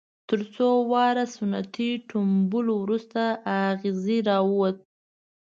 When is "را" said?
4.29-4.37